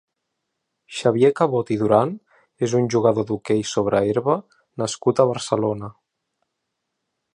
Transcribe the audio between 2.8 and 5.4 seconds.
jugador d'hoquei sobre herba nascut a